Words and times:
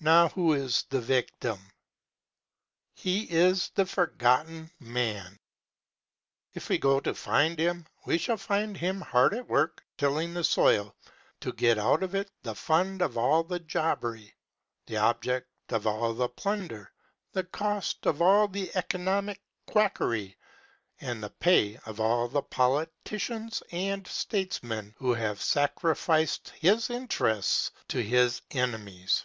Now, 0.00 0.28
who 0.28 0.52
is 0.52 0.82
the 0.90 1.00
victim? 1.00 1.58
He 2.92 3.22
is 3.22 3.70
the 3.74 3.86
Forgotten 3.86 4.70
Man. 4.78 5.40
If 6.52 6.68
we 6.68 6.76
go 6.76 7.00
to 7.00 7.14
find 7.14 7.58
him, 7.58 7.86
we 8.04 8.18
shall 8.18 8.36
find 8.36 8.76
him 8.76 9.00
hard 9.00 9.32
at 9.32 9.48
work 9.48 9.82
tilling 9.96 10.34
the 10.34 10.44
soil 10.44 10.94
to 11.40 11.54
get 11.54 11.78
out 11.78 12.02
of 12.02 12.14
it 12.14 12.30
the 12.42 12.54
fund 12.54 13.00
for 13.00 13.18
all 13.18 13.44
the 13.44 13.58
jobbery, 13.60 14.34
the 14.84 14.98
object 14.98 15.48
of 15.72 15.86
all 15.86 16.12
the 16.12 16.28
plunder, 16.28 16.92
the 17.32 17.44
cost 17.44 18.04
of 18.04 18.20
all 18.20 18.46
the 18.46 18.70
economic 18.76 19.40
quackery, 19.66 20.36
and 21.00 21.22
the 21.22 21.30
pay 21.30 21.78
of 21.86 21.98
all 21.98 22.28
the 22.28 22.42
politicians 22.42 23.62
and 23.72 24.06
statesmen 24.06 24.94
who 24.98 25.14
have 25.14 25.40
sacrificed 25.40 26.50
his 26.58 26.90
interests 26.90 27.70
to 27.88 28.02
his 28.02 28.42
enemies. 28.50 29.24